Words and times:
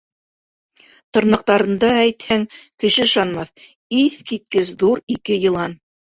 Тырнаҡтарында, 1.17 1.89
әйтһәң, 2.05 2.47
кеше 2.85 3.07
ышанмаҫ, 3.11 3.53
иҫ 4.01 4.19
киткес 4.33 4.75
ҙур 4.87 5.05
ике 5.19 5.41
йылан. 5.47 5.79